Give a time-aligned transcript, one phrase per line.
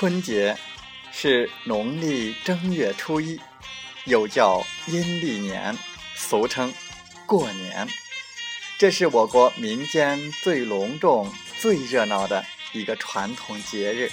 [0.00, 0.56] 春节
[1.12, 3.38] 是农历正月初一，
[4.06, 5.76] 又叫阴历年，
[6.14, 6.72] 俗称
[7.26, 7.86] 过年。
[8.78, 11.30] 这是我国民间最隆重、
[11.60, 14.10] 最热闹的一个传统节日。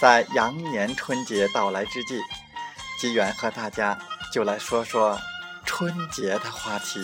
[0.00, 2.18] 在羊年春节到来之际，
[2.98, 3.96] 机缘和大家
[4.32, 5.16] 就来说说
[5.64, 6.98] 春节的话题。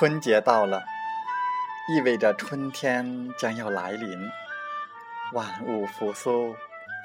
[0.00, 0.82] 春节到了，
[1.86, 4.30] 意味着春天将要来临，
[5.34, 6.56] 万物复苏，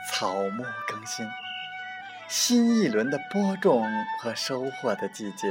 [0.10, 1.28] 草木更新，
[2.30, 3.86] 新一轮的播种
[4.22, 5.50] 和收获的季节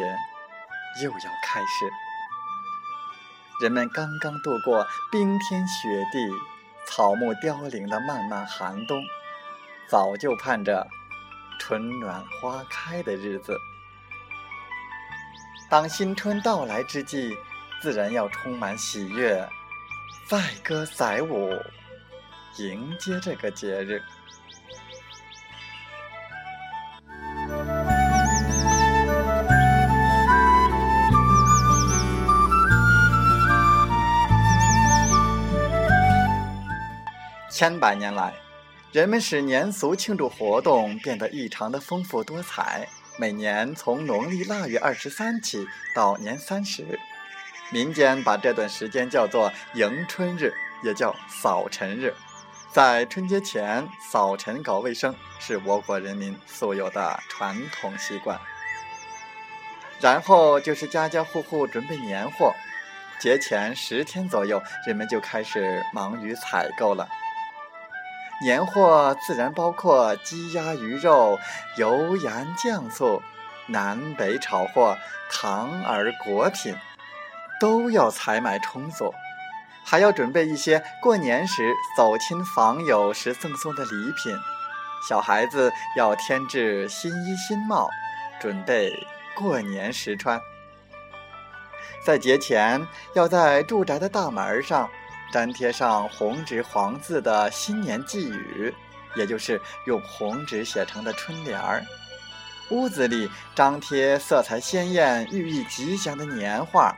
[1.03, 1.91] 又要开始。
[3.61, 6.26] 人们刚刚度过冰天雪地、
[6.87, 8.99] 草木凋零的漫漫寒冬，
[9.87, 10.88] 早就盼着
[11.61, 13.55] 春暖花开的日子。
[15.71, 17.37] 当新春到来之际，
[17.83, 19.45] 自然要充满喜悦，
[20.29, 21.51] 载歌载舞，
[22.59, 24.01] 迎接这个节日。
[37.51, 38.33] 千百年来，
[38.93, 42.89] 人们使年俗庆祝活动变得异常的丰富多彩。
[43.17, 45.65] 每年从农历腊月二十三起
[45.95, 46.99] 到年三十，
[47.71, 50.53] 民间把这段时间叫做迎春日，
[50.83, 52.13] 也叫扫尘日。
[52.73, 58.41] 在春节前扫尘搞卫生，是我国人民素有的传统习惯。
[60.01, 62.53] 然后就是家家户户准备年货，
[63.21, 67.09] 节前十天左右，人们就开始忙于采购了。
[68.44, 71.38] 年货自然包括鸡鸭鱼肉、
[71.78, 73.22] 油盐酱醋、
[73.69, 74.99] 南北炒货、
[75.32, 76.77] 糖儿果品，
[77.59, 79.15] 都要采买充足，
[79.82, 84.37] 还要准备一些过年时走亲访友时赠送的礼品。
[85.09, 87.88] 小孩子要添置新衣新帽，
[88.38, 88.93] 准备
[89.34, 90.38] 过年时穿。
[92.05, 94.91] 在节前，要在住宅的大门上。
[95.34, 98.72] 粘贴上红纸黄字的新年寄语，
[99.17, 101.84] 也就是用红纸写成的春联儿。
[102.71, 106.97] 屋子里张贴色彩鲜艳、寓意吉祥的年画。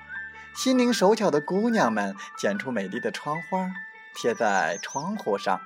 [0.55, 3.71] 心灵手巧的姑娘们剪出美丽的窗花，
[4.15, 5.59] 贴在窗户上。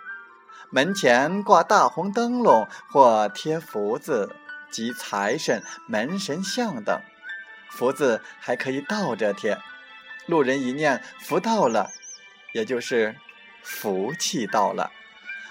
[0.71, 4.33] 门前挂大红灯笼或贴福字
[4.71, 7.01] 及财神、门神像等。
[7.69, 9.59] 福字还可以倒着贴，
[10.27, 11.91] 路人一念福到了。
[12.53, 13.17] 也就是
[13.63, 14.91] 福气到了，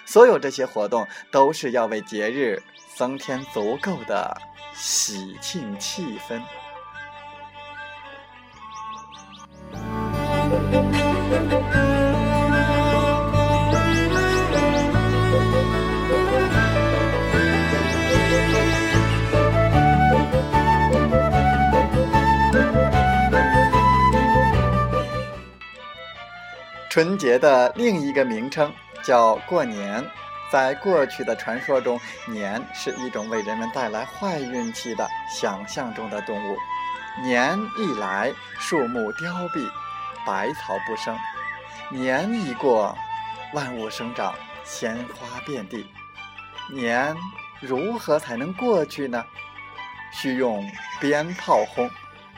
[0.05, 2.61] 所有这些活动都是要为节日
[2.95, 4.35] 增添足够的
[4.73, 6.41] 喜庆气氛。
[26.99, 28.73] 春节的另一个名称
[29.05, 30.05] 叫过年。
[30.51, 31.97] 在过去的传说中，
[32.27, 36.57] 年是一种为人们带来坏运气的想象中的动物。
[37.23, 39.71] 年一来，树木凋敝，
[40.25, 41.15] 百草不生；
[41.89, 42.93] 年一过，
[43.53, 44.35] 万物生长，
[44.65, 45.89] 鲜花遍地。
[46.69, 47.15] 年
[47.61, 49.23] 如何才能过去呢？
[50.11, 50.69] 需用
[50.99, 51.89] 鞭炮轰，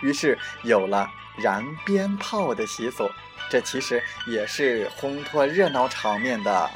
[0.02, 1.10] 于是有了
[1.40, 3.10] 燃鞭炮的习俗。
[3.52, 6.70] 这其实也是烘托热闹场面的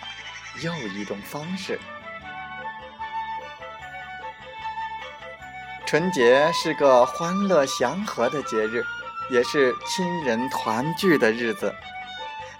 [0.61, 1.79] 又一种方式。
[5.85, 8.83] 春节是个欢乐祥和的节日，
[9.31, 11.73] 也是亲人团聚的日子。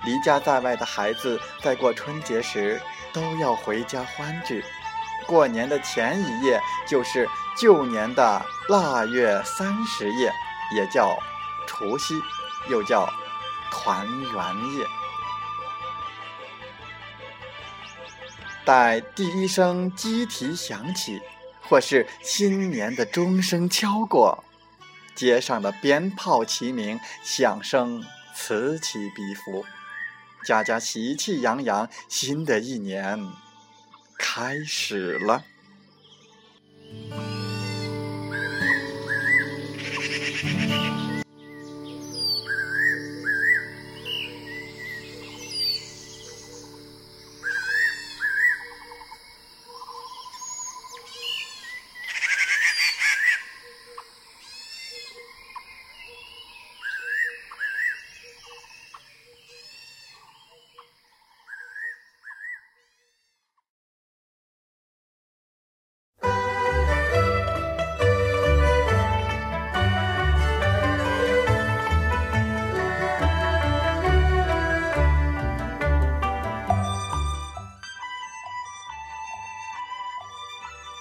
[0.05, 4.63] 离家在外的孩子在过春节时都要回家欢聚。
[5.27, 6.57] 过年的前一夜
[6.87, 7.27] 就是
[7.59, 10.31] 旧年的腊月三十夜，
[10.73, 11.17] 也叫
[11.67, 12.13] 除夕，
[12.69, 13.09] 又叫
[13.75, 14.87] 团圆夜。
[18.63, 21.21] 待第一声鸡啼响起，
[21.61, 24.43] 或是新年的钟声敲过，
[25.13, 29.65] 街上的鞭炮齐鸣，响声此起彼伏，
[30.45, 33.19] 家家喜气洋洋，新的一年
[34.17, 35.43] 开始了。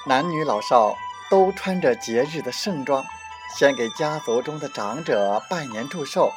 [0.07, 0.95] 男女老少
[1.31, 3.03] 都穿着节日的盛装，
[3.57, 6.31] 先给家族中的长者拜年祝寿。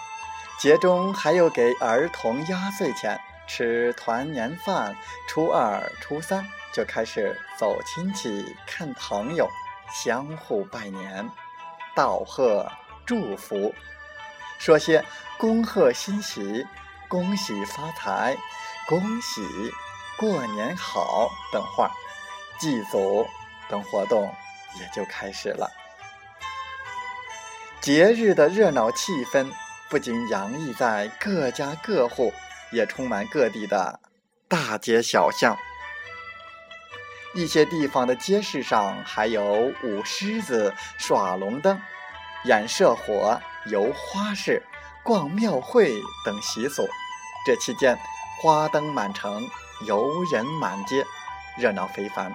[0.58, 4.96] 节中还有给儿童压岁钱，吃团年饭。
[5.28, 9.50] 初二、初三就开始走亲戚、看朋友，
[9.92, 11.30] 相互拜年、
[11.94, 12.72] 道贺、
[13.06, 13.76] 祝福，
[14.58, 15.04] 说些
[15.38, 16.66] 恭贺新喜、
[17.10, 18.38] 恭喜发财、
[18.88, 19.42] 恭喜
[20.18, 21.92] 过年好等话，
[22.58, 23.28] 祭祖。
[23.70, 24.34] 等活动
[24.80, 25.70] 也就开始了。
[27.82, 29.50] 节日的热闹气氛
[29.90, 32.34] 不仅洋溢在各家各户，
[32.72, 34.00] 也充满各地的
[34.48, 35.58] 大街小巷。
[37.34, 41.80] 一些地方的街市上还有舞狮子、耍龙灯、
[42.46, 44.64] 演社火、游花市、
[45.04, 45.92] 逛庙会
[46.26, 46.88] 等习俗。
[47.46, 47.98] 这期间，
[48.42, 49.48] 花灯满城，
[49.86, 51.06] 游人满街，
[51.58, 52.34] 热闹非凡。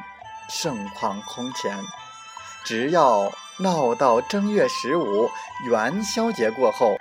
[0.54, 1.82] 盛况空前，
[2.62, 5.31] 只要闹到正月十五
[5.64, 6.94] 元宵节过后，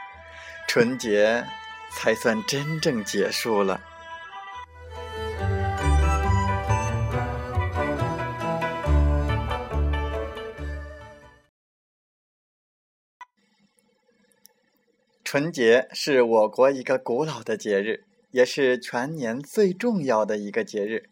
[0.69, 1.45] 春节
[1.91, 3.81] 才算真正结束了。
[15.25, 21.09] 春节是我国一个古老的节日，也是全年最重要的一个节日。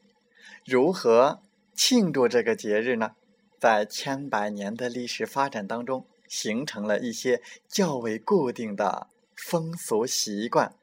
[0.65, 1.41] 如何？
[1.81, 3.12] 庆祝这个节日呢，
[3.57, 10.75] 在千百年的历史发展当中，形成了一些较为固定的风俗习惯，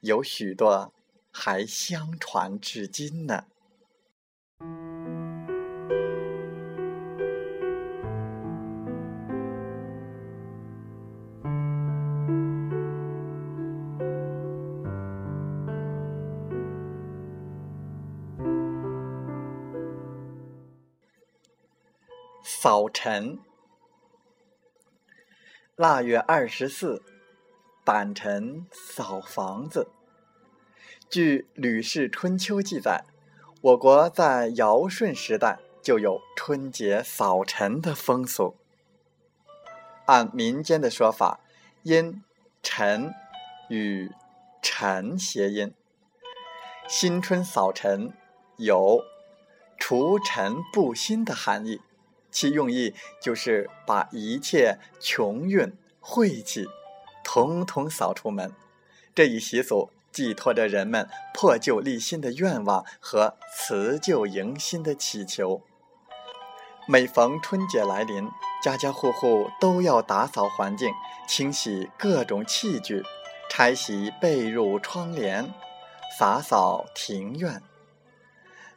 [0.00, 0.90] 有许多
[1.30, 3.44] 还相传至今呢。
[22.68, 23.38] 扫尘。
[25.74, 27.02] 腊月二十四，
[27.82, 29.88] 掸尘扫房子。
[31.08, 33.06] 据《吕氏春秋》记载，
[33.62, 38.54] 我国在尧舜时代就有春节扫尘的风俗。
[40.04, 41.40] 按民间的说法，
[41.84, 42.22] 因
[42.62, 43.14] “尘”
[43.70, 44.12] 与
[44.60, 45.72] “尘”谐音，
[46.86, 48.12] 新春扫尘
[48.58, 49.02] 有
[49.78, 51.80] 除尘布新的含义。
[52.38, 56.68] 其用意就是把一切穷运晦气，
[57.24, 58.52] 统统扫出门。
[59.12, 65.62] 这一习俗寄托着人们破旧立新的愿望和辞旧迎新的祈求。
[66.86, 68.30] 每逢春节来临，
[68.62, 70.94] 家家户户都要打扫环境，
[71.26, 73.02] 清洗各种器具，
[73.50, 75.52] 拆洗被褥窗帘，
[76.16, 77.60] 洒扫庭院，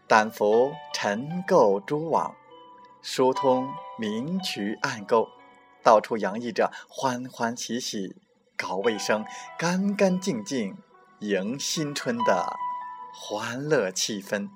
[0.07, 2.35] 掸拂尘垢蛛网。
[3.01, 3.67] 疏通
[3.97, 5.27] 明渠暗沟，
[5.83, 8.15] 到处洋溢着欢欢喜喜、
[8.55, 9.25] 搞卫生、
[9.57, 10.77] 干干净净
[11.19, 12.57] 迎新春的
[13.11, 14.49] 欢乐气氛。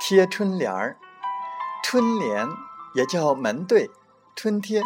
[0.00, 0.96] 贴春联儿，
[1.82, 2.48] 春联。
[2.96, 3.90] 也叫门对、
[4.34, 4.82] 春贴、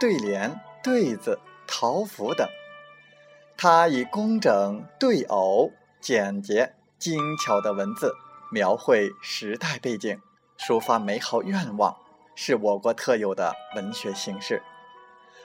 [0.00, 2.44] 对联、对子、桃符等。
[3.56, 8.12] 它以工整、对偶、简洁、精巧的文字
[8.50, 10.20] 描绘时代背景，
[10.58, 11.96] 抒发美好愿望，
[12.34, 14.60] 是我国特有的文学形式。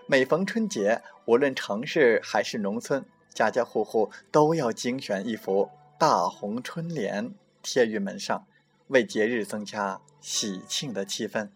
[0.07, 5.69] 每逢春节，无论城市还是农村，家家户户都要精选一幅
[5.99, 8.47] 大红春联贴于门上，
[8.87, 11.49] 为节日增加喜庆的气氛。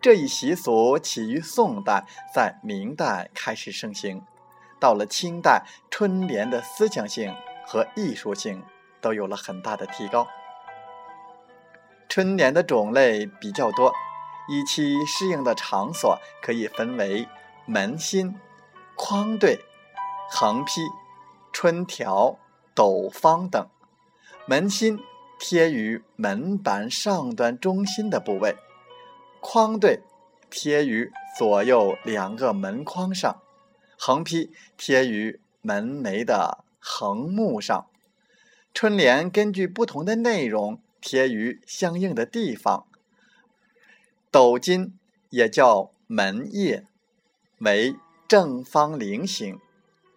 [0.00, 4.22] 这一习俗起于宋代，在明代开始盛行。
[4.78, 7.34] 到了清代，春联的思想性
[7.66, 8.62] 和艺术性
[9.00, 10.28] 都有了很大的提高。
[12.08, 13.92] 春联的种类比较多，
[14.48, 17.26] 以其适应的场所可以分为
[17.66, 18.36] 门心、
[18.94, 19.58] 框对、
[20.30, 20.80] 横批、
[21.52, 22.38] 春条、
[22.72, 23.66] 斗方等。
[24.46, 25.00] 门心
[25.40, 28.56] 贴于门板上端中心的部位。
[29.40, 30.00] 框对
[30.50, 33.40] 贴于左右两个门框上，
[33.98, 37.86] 横批贴于门楣的横木上。
[38.74, 42.86] 春联根据不同的内容贴于相应的地方。
[44.30, 44.98] 斗金
[45.30, 46.86] 也叫门叶，
[47.58, 47.96] 为
[48.28, 49.58] 正方菱形，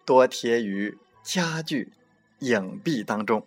[0.04, 1.92] 多贴于家具、
[2.40, 3.46] 影壁当中。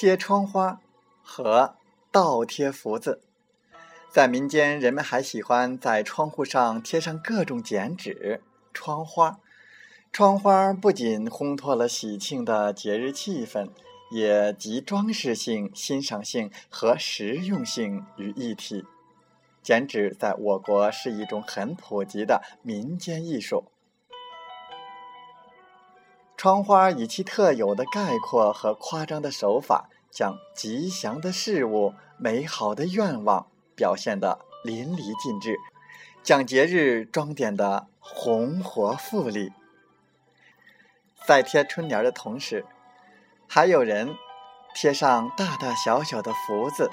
[0.00, 0.80] 贴窗花
[1.24, 1.74] 和
[2.12, 3.20] 倒贴福字，
[4.08, 8.40] 在民间，人们还喜欢在窗户上贴上各种剪纸、
[8.72, 9.40] 窗花。
[10.12, 13.70] 窗花不仅烘托了喜庆的节日气氛，
[14.12, 18.84] 也集装饰性、欣赏性和实用性于一体。
[19.64, 23.64] 剪纸在我国是一种很普及的民间艺术。
[26.38, 35.56] 窗花以其特有的概括和夸张的手法，将吉祥的事物、美好的愿望表现得淋漓尽致，
[36.22, 39.50] 将节日装点得红火富丽。
[41.26, 42.64] 在贴春联的同时，
[43.48, 44.14] 还有人
[44.76, 46.88] 贴上大大小小的福字。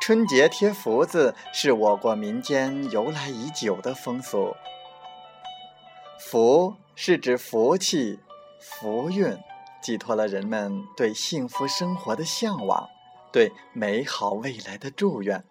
[0.00, 4.54] 春节贴福字是我国民间由来已久的风俗。
[6.20, 8.20] 福是指福气、
[8.60, 9.34] 福运，
[9.80, 12.90] 寄托了人们对幸福生活的向往，
[13.32, 15.42] 对美好未来的祝愿。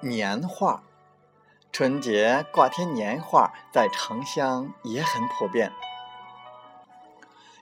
[0.00, 0.82] 年画，
[1.70, 5.70] 春节挂贴年画，在城乡也很普遍。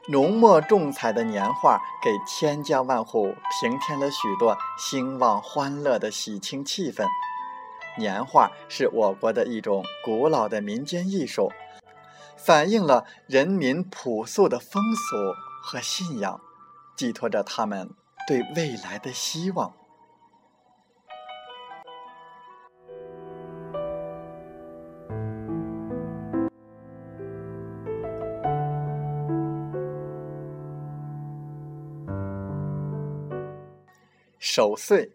[0.09, 7.06] 浓墨重彩的年画，给千家万户平添了许多兴旺欢乐的喜庆气氛。
[7.97, 11.52] 年画是我国的一种古老的民间艺术，
[12.37, 15.16] 反映了人民朴素的风俗
[15.62, 16.40] 和信仰，
[16.97, 17.88] 寄托着他们
[18.26, 19.73] 对未来的希望。
[34.54, 35.11] 守岁，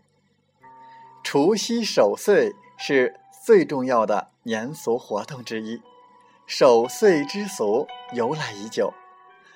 [1.24, 5.80] 除夕守岁是最重要的年俗活动之一。
[6.48, 8.92] 守岁之俗由来已久，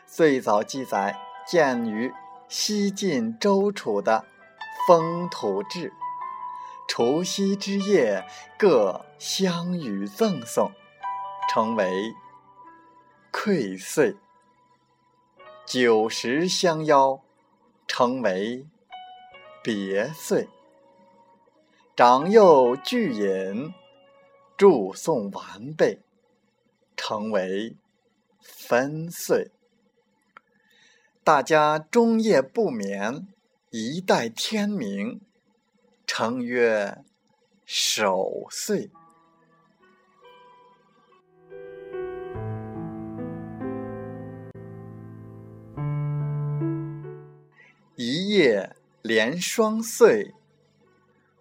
[0.05, 2.13] 最早记载见于
[2.47, 4.23] 西晋周楚的
[4.87, 5.89] 《封土志》，
[6.87, 8.23] 除夕之夜
[8.59, 10.71] 各相与赠送，
[11.51, 12.13] 称为
[13.31, 14.13] 馈岁；
[15.65, 17.19] 酒食相邀，
[17.87, 18.67] 称为。
[19.63, 20.49] 别岁，
[21.95, 23.71] 长幼聚饮，
[24.57, 25.99] 祝颂完备，
[26.97, 27.75] 成为
[28.41, 29.51] 分岁。
[31.23, 33.27] 大家终夜不眠，
[33.69, 35.21] 一待天明，
[36.07, 37.03] 称曰
[37.63, 38.89] 守岁。
[47.95, 48.75] 一夜。
[49.01, 50.35] 连双岁，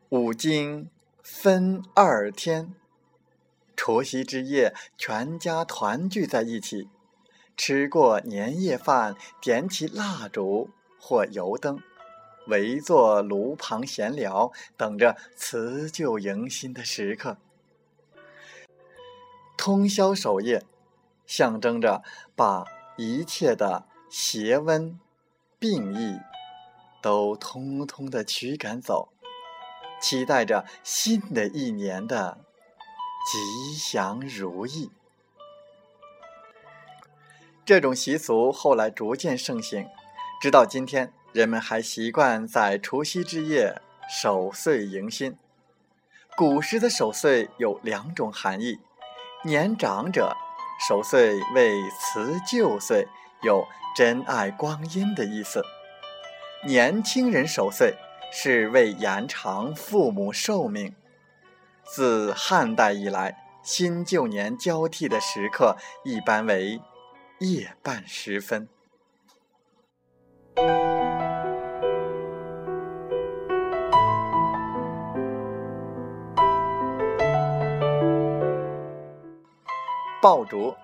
[0.08, 0.88] 五经
[1.22, 2.74] 分二天。
[3.76, 6.88] 除夕之夜，全家团聚在一起，
[7.56, 11.82] 吃过年夜饭，点起蜡烛或油灯，
[12.46, 17.36] 围坐炉旁闲聊，等着辞旧迎新的时刻。
[19.58, 20.64] 通宵守夜，
[21.26, 22.02] 象征着
[22.34, 22.64] 把
[22.96, 24.96] 一切的邪瘟、
[25.58, 26.18] 病疫。
[27.02, 29.08] 都通通的驱赶走，
[30.00, 32.38] 期待着新的一年的
[33.30, 34.90] 吉祥如意。
[37.64, 39.86] 这种习俗后来逐渐盛行，
[40.40, 45.36] 直到今天，人们还习惯在除夕之夜守岁迎新。
[46.36, 48.80] 古时的守岁有两种含义：
[49.44, 50.34] 年长者
[50.88, 53.06] 守岁为辞旧岁，
[53.42, 55.60] 有珍爱光阴的意思；
[56.66, 57.94] 年轻人守岁
[58.30, 60.94] 是为延长父母寿命。
[61.82, 66.78] 自汉代以来，新旧年交替的时刻一般为
[67.38, 68.68] 夜半时分。
[80.20, 80.74] 爆竹，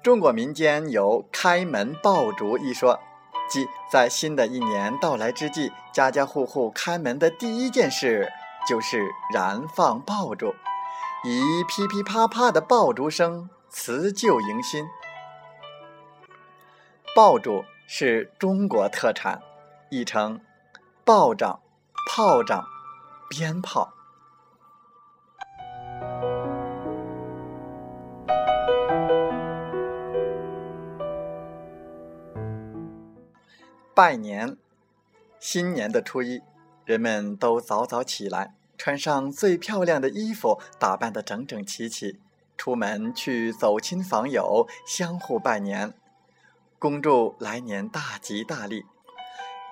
[0.00, 3.00] 中国民间有“开门爆竹”一说，
[3.48, 8.32] 即在新的一年到来之际，家家户户开门的第一件事
[8.66, 10.54] 就是燃放爆竹，
[11.24, 14.86] 以噼噼啪啪的爆竹声辞旧迎新。
[17.14, 19.42] 爆竹是中国特产，
[19.90, 20.40] 亦称
[21.04, 21.60] 爆仗、
[22.08, 22.64] 炮仗、
[23.28, 23.92] 鞭炮。
[33.94, 34.56] 拜年，
[35.38, 36.40] 新年的初一，
[36.86, 42.18] 人们都早早起来，穿上最漂亮的衣服，打扮得整整齐齐，
[42.56, 45.92] 出门去走亲访友，相互拜年，
[46.78, 48.86] 恭祝来年大吉大利。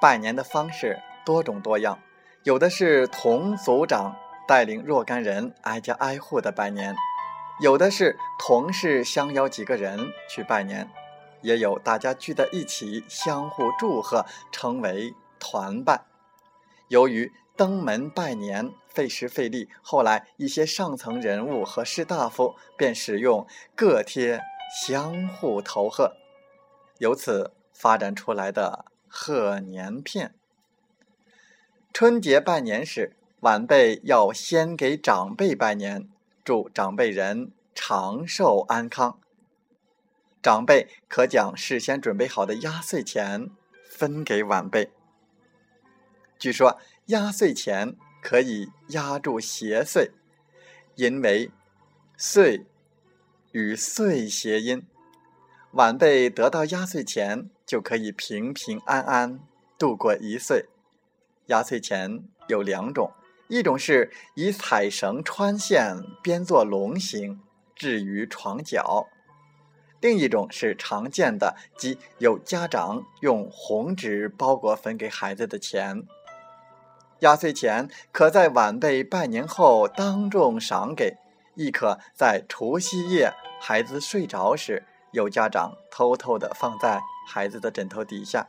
[0.03, 1.99] 拜年的方式多种多样，
[2.43, 4.15] 有的是同族长
[4.47, 6.95] 带领若干人挨家挨户的拜年，
[7.61, 10.91] 有的是同事相邀几个人去拜年。
[11.43, 16.05] 也有大家聚在一起，相互祝贺，称为团拜。
[16.89, 24.41] 由于登门拜年费时费力，后来一些上层人物和士大夫便使用各贴
[24.85, 26.17] 相互投贺，
[26.99, 30.35] 由此发展出来的贺年片。
[31.93, 36.09] 春节拜年时，晚辈要先给长辈拜年，
[36.45, 39.19] 祝长辈人长寿安康。
[40.43, 43.51] 长辈可将事先准备好的压岁钱
[43.85, 44.91] 分给晚辈。
[46.39, 50.11] 据说压岁钱可以压住邪祟，
[50.95, 51.51] 因为
[52.17, 52.65] “岁”
[53.53, 54.87] 与“岁”谐音，
[55.73, 59.41] 晚辈得到压岁钱就可以平平安安
[59.79, 60.67] 度过一岁。
[61.47, 63.13] 压岁钱有两种，
[63.49, 67.41] 一种是以彩绳穿线编作龙形，
[67.75, 69.09] 置于床角。
[70.01, 76.03] 另一种是常见的，即有家长用红纸包裹分给孩子的钱。
[77.21, 81.19] 压岁钱可在晚辈拜年后当众赏给，
[81.55, 84.83] 亦可在除夕夜孩子睡着时，
[85.13, 88.49] 有家长偷偷的放在孩子的枕头底下。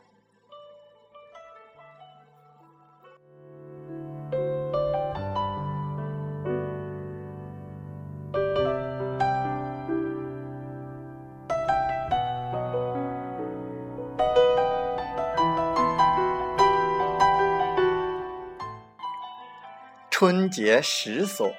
[20.21, 21.51] 春节食俗，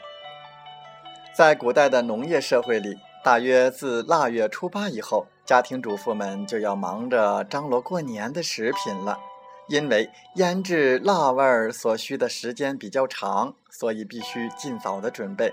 [1.35, 9.19] 在古代的农业社会里，大约自腊月初八以后，家庭主妇们就要忙着张罗过年的食品了。
[9.67, 15.53] 因为腌制腊味儿所需的时间比较长，所以必须尽早的准备。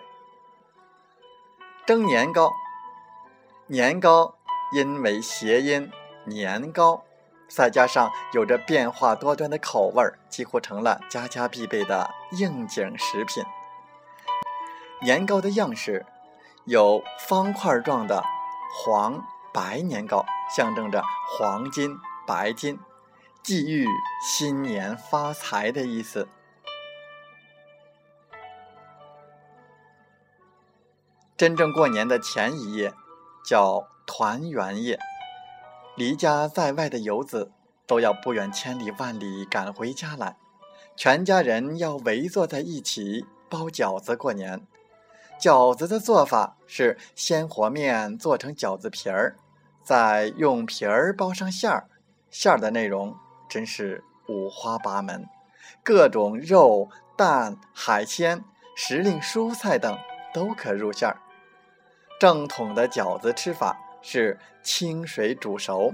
[1.88, 2.52] 蒸年糕，
[3.66, 4.36] 年糕
[4.72, 5.90] 因为谐音
[6.30, 7.04] “年糕”。
[7.50, 13.44] 再加上有着变化多端的口味儿，几乎成了家家必备的应景食品。
[15.02, 16.06] 年糕的样式
[16.66, 18.24] 有方块状的
[18.74, 20.24] 黄白年糕，
[20.56, 22.80] 象征着黄金白金，
[23.42, 23.88] 寄寓
[24.22, 26.28] 新年发财的意思。
[31.36, 32.94] 真正过年的前一夜
[33.46, 35.00] 叫团圆夜。
[36.00, 37.52] 离家在外的游子
[37.86, 40.38] 都要不远千里万里赶回家来，
[40.96, 44.66] 全家人要围坐在一起包饺子过年。
[45.38, 49.36] 饺子的做法是先和面做成饺子皮儿，
[49.84, 51.90] 再用皮儿包上馅儿。
[52.32, 53.14] 馅儿的内容
[53.50, 55.28] 真是五花八门，
[55.84, 60.00] 各种肉、蛋、海鲜、时令蔬菜等
[60.34, 61.20] 都可入馅儿。
[62.18, 63.78] 正统的饺子吃法。
[64.02, 65.94] 是清水煮熟，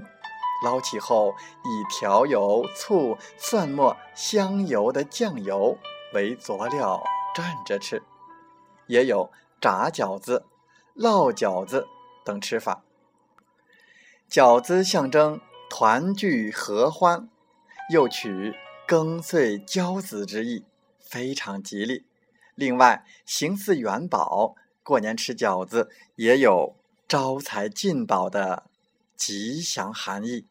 [0.64, 5.78] 捞起后以调有醋、蒜末、香油的酱油
[6.14, 7.02] 为佐料
[7.34, 8.02] 蘸着吃，
[8.86, 10.46] 也有炸饺子、
[10.94, 11.86] 烙饺子
[12.24, 12.82] 等吃法。
[14.30, 17.28] 饺子象征团聚合欢，
[17.92, 18.54] 又取
[18.88, 20.64] 庚岁交子之意，
[20.98, 22.04] 非常吉利。
[22.54, 26.74] 另外，形似元宝，过年吃饺子也有
[27.08, 28.64] 招财进宝的
[29.16, 30.44] 吉祥含义。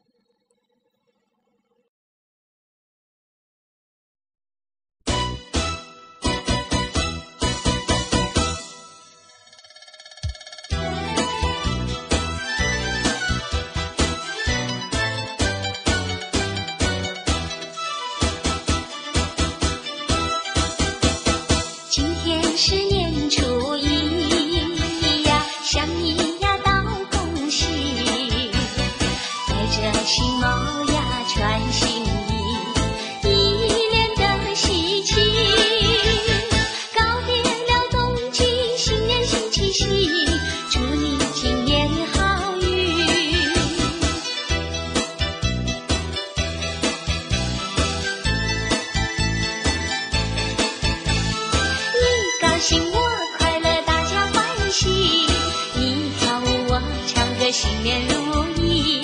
[57.58, 59.02] 新年如意，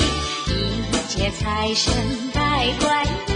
[0.49, 1.93] 迎接财神
[2.33, 3.30] 拜观音，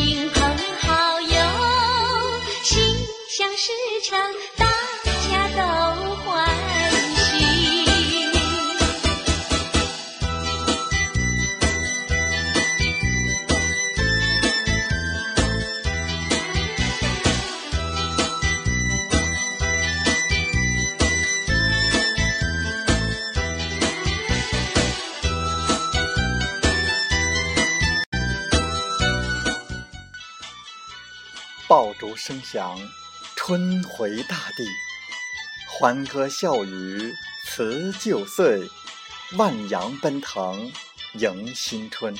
[0.00, 0.39] 恭
[32.20, 32.78] 声响，
[33.34, 34.68] 春回大地，
[35.66, 37.14] 欢歌笑语
[37.46, 38.60] 辞旧岁，
[39.38, 40.70] 万羊奔腾
[41.14, 42.14] 迎新春。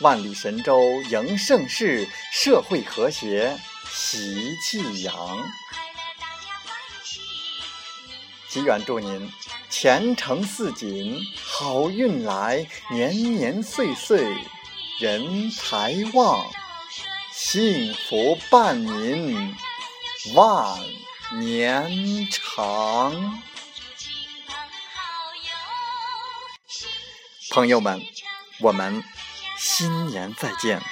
[0.00, 3.56] 万里神州迎盛世，社会和谐
[3.88, 5.48] 喜气扬。
[8.48, 9.30] 祈愿祝您
[9.70, 14.34] 前程似锦，好运来，年年岁岁
[14.98, 16.44] 人财旺。
[17.54, 19.54] 幸福伴您
[20.34, 20.76] 万
[21.38, 23.40] 年长。
[27.52, 28.02] 朋友们，
[28.58, 29.04] 我们
[29.56, 30.82] 新年再见。